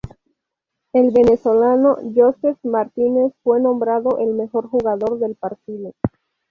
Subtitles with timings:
[0.93, 5.91] El venezolano Josef Martínez fue nombrado el mejor jugador del partido.